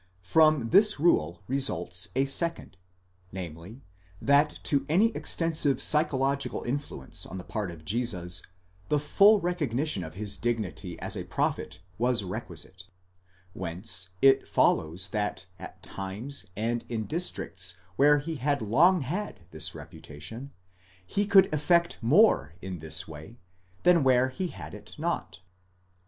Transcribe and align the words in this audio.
From 0.23 0.69
this 0.69 0.99
rule 0.99 1.43
results 1.47 2.07
a 2.15 2.25
second: 2.25 2.75
namely, 3.31 3.83
that 4.19 4.59
to 4.63 4.83
any 4.89 5.09
extensive 5.15 5.79
psychological 5.79 6.63
influence 6.63 7.23
on 7.23 7.37
the 7.37 7.43
part 7.43 7.69
of 7.69 7.85
Jesus 7.85 8.41
the 8.89 8.97
full 8.97 9.39
recognition 9.39 10.03
of 10.03 10.15
his 10.15 10.37
dignity 10.37 10.97
as 10.99 11.15
a 11.15 11.25
prophet 11.25 11.81
was 11.99 12.23
requisite; 12.23 12.87
whence 13.53 14.09
it 14.23 14.47
follows 14.47 15.09
that 15.09 15.45
at 15.59 15.83
times 15.83 16.47
and 16.57 16.83
in 16.89 17.05
districts 17.05 17.77
where 17.95 18.17
he 18.17 18.37
had 18.37 18.59
long 18.63 19.01
had 19.01 19.41
that 19.51 19.75
reputation, 19.75 20.51
he 21.05 21.27
could 21.27 21.45
effect 21.53 21.99
more 22.01 22.55
in 22.59 22.79
this 22.79 23.07
way 23.07 23.37
than 23.83 24.03
where 24.03 24.29
he 24.29 24.47
had 24.47 24.73
it 24.73 24.95
not. 24.97 25.41